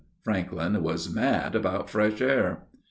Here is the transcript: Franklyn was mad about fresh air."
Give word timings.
Franklyn 0.23 0.81
was 0.81 1.13
mad 1.13 1.53
about 1.53 1.87
fresh 1.87 2.21
air." 2.21 2.63